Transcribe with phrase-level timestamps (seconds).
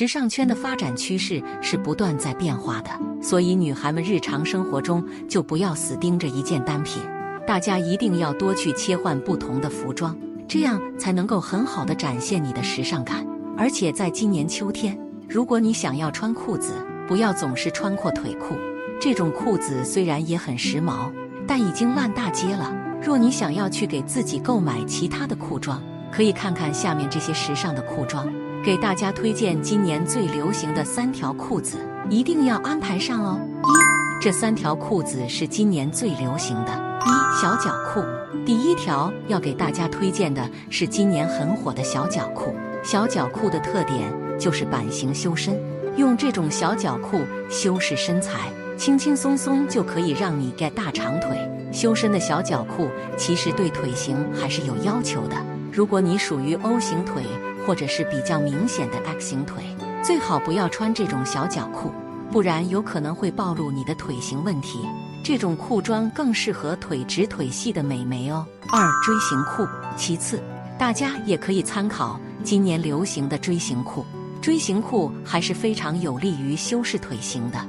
[0.00, 2.88] 时尚圈的发展趋势是不断在变化的，
[3.20, 7.02] 所以女孩们日常生活中就不要死盯着一件单品，
[7.46, 10.16] 大家一定要多去切换不同的服装，
[10.48, 13.26] 这样才能够很好的展现你的时尚感。
[13.58, 16.72] 而且在今年秋天，如果你想要穿裤子，
[17.06, 18.54] 不要总是穿阔腿裤，
[18.98, 21.12] 这种裤子虽然也很时髦，
[21.46, 22.74] 但已经烂大街了。
[23.02, 25.78] 若你想要去给自己购买其他的裤装，
[26.10, 28.26] 可以看看下面这些时尚的裤装。
[28.62, 31.78] 给大家推荐今年最流行的三条裤子，
[32.10, 33.40] 一定要安排上哦。
[33.62, 36.72] 一，这三条裤子是今年最流行的。
[37.06, 38.04] 一，小脚裤。
[38.44, 42.54] 第一条要给大家推荐的是今年很火的小脚裤。
[42.82, 45.58] 小脚裤的特点就是版型修身，
[45.96, 51.30] 用这种小脚裤修饰身材，轻轻松松就可以让你 get 大长腿。
[51.72, 55.36] 修身的小脚裤其实对腿型还是有要求的，
[55.72, 57.22] 如果你属于 O 型腿。
[57.70, 59.62] 或者是比较明显的 X 型腿，
[60.02, 61.92] 最好不要穿这种小脚裤，
[62.32, 64.80] 不然有可能会暴露你的腿型问题。
[65.24, 68.44] 这种裤装更适合腿直腿细的美眉哦。
[68.72, 69.64] 二锥形裤，
[69.96, 70.42] 其次
[70.76, 74.04] 大家也可以参考今年流行的锥形裤。
[74.42, 77.64] 锥形裤还是非常有利于修饰腿型的，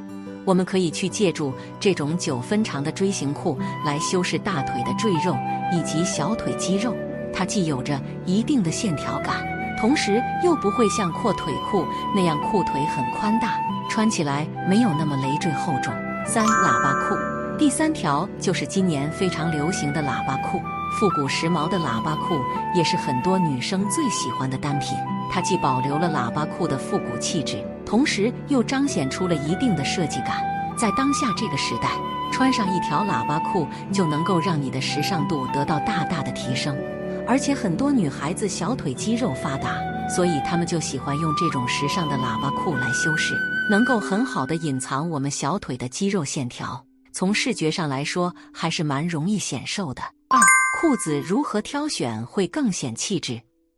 [0.45, 5.37] 我们可以去借助这种九分长的锥形裤来修饰大腿的赘肉
[5.71, 6.91] 以及小腿肌肉，
[7.31, 9.60] 它既有着一定的线条感。
[9.81, 15.91] 同时又不会像阔腿裤那样裤腿很宽大，穿起来没有那么累赘厚重。
[16.23, 17.15] 三喇叭裤，
[17.57, 20.61] 第三条就是今年非常流行的喇叭裤，
[20.99, 22.39] 复古时髦的喇叭裤
[22.75, 24.95] 也是很多女生最喜欢的单品。
[25.31, 30.45] 它既保留了喇叭裤的复古气质，同时又彰显出了一定的设计感。
[30.77, 31.89] 在当下这个时代，
[32.31, 36.77] 穿上一条喇叭裤就能够让你的时尚度得到大大的提升。
[37.27, 43.35] 而且很多女孩子小腿肌肉发达，所以她们就喜欢用这种时尚的喇叭裤来修饰，
[43.69, 46.85] 能够很好的隐藏我们小腿的肌肉线条。
[47.13, 50.01] 从视觉上来说，还是蛮容易显瘦的。
[50.29, 50.39] 二、
[50.79, 53.33] 裤子如何挑选会更显气质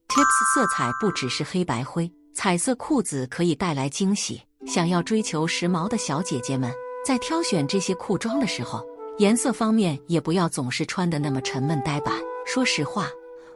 [0.08, 4.42] ？Tips：色彩不只是黑白灰，彩色裤子可以带来惊喜。
[4.68, 6.72] 想要追求时髦的小姐姐们，
[7.06, 8.84] 在挑选这些裤装的时候，
[9.18, 12.14] 颜色方面也不要总是穿的那么沉闷呆板。
[12.46, 13.08] 说实话。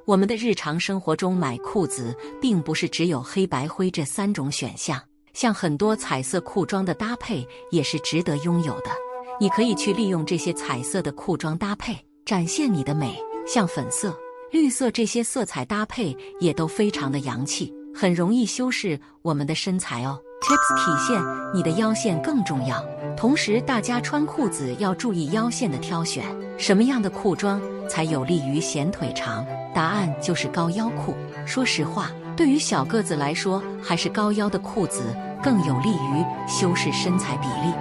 [0.08, 4.98] 我们的日常生活中买裤子，并不是只有黑白灰这三种选项，
[5.34, 8.92] 像很多彩色裤装的搭配也是值得拥有的。
[9.38, 13.22] 你可以去利用这些彩色的裤装搭配，展现你的美。
[13.46, 14.18] 像粉色、
[14.50, 20.18] 绿色这些色彩搭配也都非常的洋气，很容易修饰我们的身材哦。
[20.40, 21.22] Tips 体现
[21.54, 22.82] 你的腰线更重要，
[23.18, 26.24] 同时大家穿裤子要注意腰线的挑选，
[26.58, 29.46] 什么样的裤装才有利于显腿长？
[29.74, 31.16] 答案就是高腰裤。
[31.46, 35.04] 说实话，对于小个子来说，还是高腰的裤子
[35.42, 37.74] 更有利于修饰身材比例，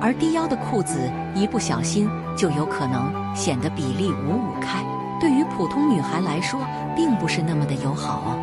[0.00, 0.98] 而低腰的裤子
[1.34, 4.84] 一不小心就有可能显得比例五五开，
[5.20, 6.60] 对于普通女孩来说，
[6.94, 8.38] 并不是那么的友好哦。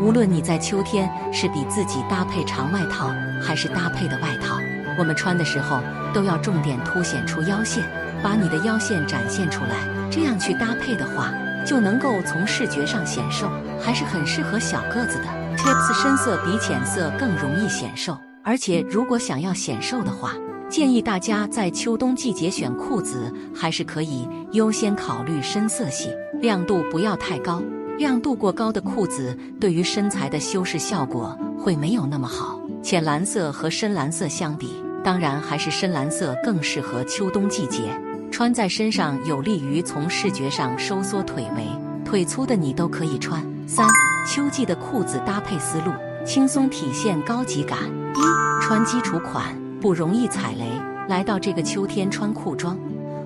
[0.00, 3.10] 无论你在秋天是比自己搭配长外套，
[3.42, 4.56] 还是搭配的外套，
[4.98, 5.80] 我们穿的时候
[6.12, 7.82] 都要重点凸显出腰线，
[8.22, 9.74] 把你的腰线展现出来，
[10.10, 11.32] 这样去搭配的话，
[11.68, 13.46] 就能够从视觉上显瘦，
[13.78, 15.24] 还是很适合小个子的。
[15.58, 20.32] Tips：深色比浅色更容易显瘦，而且如果想要显瘦的话，
[20.70, 26.08] 建议大家在秋冬季节选裤子，还是可以优先考虑深色系，
[26.40, 27.62] 亮度不要太高。
[27.98, 32.58] 亮度过高的裤子对于身材的修饰效果会没有那么好。
[32.82, 37.90] 浅蓝色和深蓝色相比，当然还是深蓝色更适合秋冬季节，
[38.30, 41.64] 穿在身上有利于从视觉上收缩腿围，
[42.04, 43.44] 腿粗的你都可以穿。
[43.66, 43.86] 三、
[44.26, 45.92] 秋季的裤子搭配思路，
[46.24, 47.78] 轻松体现高级感。
[48.14, 49.44] 一、穿基础款，
[49.80, 50.64] 不容易踩雷。
[51.08, 52.78] 来到这个秋天穿裤装，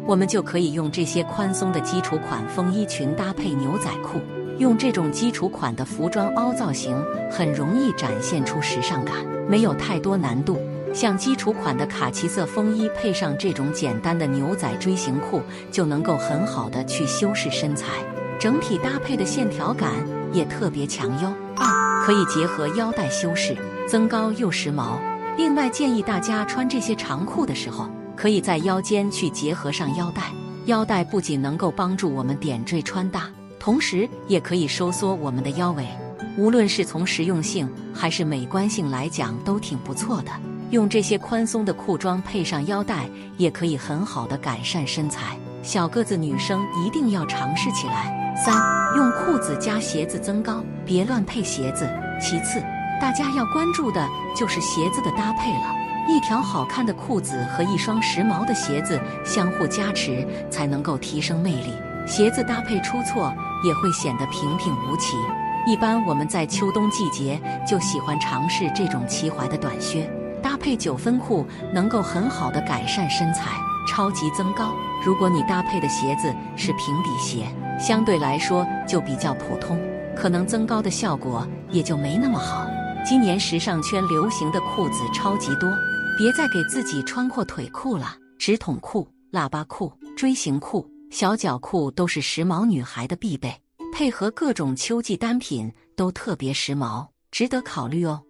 [0.07, 4.21] 我们就可以用这些宽松的基础款风衣裙搭配牛仔裤。
[4.59, 6.97] 用这种基础款的服装凹造型，
[7.31, 9.17] 很容易展现出时尚感，
[9.49, 10.59] 没有太多难度。
[10.93, 15.41] 像基础款的卡其色风衣，配上这种简单的牛仔锥形裤，
[15.71, 17.87] 就能够很好的去修饰身材，
[18.39, 19.91] 整体搭配的线条感
[20.33, 21.33] 也特别强哟。
[21.57, 23.57] 二，可以结合腰带修饰，
[23.89, 24.99] 增高又时髦。
[25.39, 30.31] 另外建议大家穿这些长裤的时候，可以在腰间去结合上腰带，
[30.67, 33.31] 腰带不仅能够帮助我们点缀穿搭。
[33.59, 35.87] 同时也可以收缩我们的腰围，
[36.37, 40.31] 无论是从实用性还是美观性来讲，都挺不错的。
[40.73, 45.39] 用这些宽松的裤装配上腰带，也可以很好的改善身材。
[45.63, 48.35] 小个子女生一定要尝试起来。
[48.35, 48.57] 三，
[48.97, 51.87] 用裤子加鞋子增高，别乱配鞋子。
[52.19, 52.59] 其次，
[52.99, 55.75] 大家要关注的就是鞋子的搭配了。
[56.09, 61.75] 一条好看的裤子和一双时髦的鞋子相互加持，才能够提升魅力。
[62.07, 63.31] 鞋子搭配出错，
[63.63, 65.19] 也会显得平平无奇。
[65.67, 67.39] 一般我们在秋冬季节
[67.69, 70.11] 就喜欢尝试这种齐踝的短靴，
[70.53, 73.53] 搭配九分裤，能够很好的改善身材，
[73.89, 74.75] 超级增高。
[75.03, 77.47] 如果你搭配的鞋子是平底鞋，
[77.81, 79.81] 相对来说就比较普通，
[80.15, 82.67] 可能增高的效果也就没那么好。
[83.03, 85.71] 今年时尚圈流行的裤子超级多，
[86.19, 93.51] 别再给自己穿阔腿裤了，直筒裤、喇叭裤、锥形裤、小脚裤都是时髦女孩的必备。
[93.91, 98.21] 配合各种秋季单品都特别时髦，值得考虑哦。